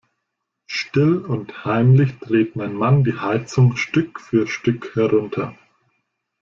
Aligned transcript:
Still 0.67 1.19
und 1.27 1.63
heimlich 1.63 2.17
dreht 2.17 2.55
mein 2.55 2.73
Mann 2.73 3.03
die 3.03 3.19
Heizung 3.19 3.75
Stück 3.75 4.19
für 4.19 4.47
Stück 4.47 4.95
herunter. 4.95 5.55